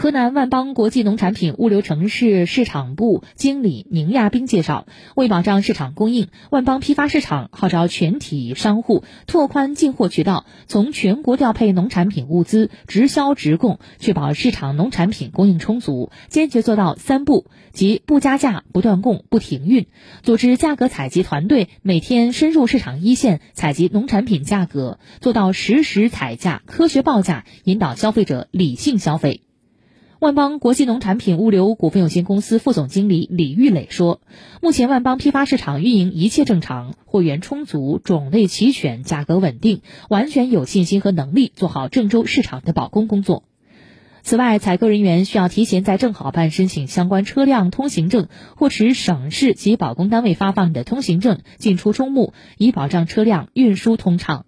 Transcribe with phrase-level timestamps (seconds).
[0.00, 19.86] 河南万邦国际农产品物流城市市场部经理宁亚斌介绍，为保障市场供应，万邦批发市场号召全体商户拓宽进货渠道，从全国调配农产品物资，直销直供，确保市场农产品供应充足，坚决做到三不，即不加价、不断供、不停运。
[20.22, 29.42] 组织价格采集团队每天深入市场一线采集农产品价格，做到实时采价、科学报价，引导消费者理性消费。
[30.20, 34.20] 万邦国际农产品物流股份有限公司副总经理李玉磊说
[34.60, 43.44] ：“目前万邦批发市场运营一切正常，货源充足，种类齐全，价格稳定，完全有信心和能力做好郑州市场的保供工作。
[44.20, 54.44] 此外，采购人员需要提前在正好办申请相关车辆通行证或持省市及保供单位发放的通行证，进出中牟，以保障车辆运输通畅。”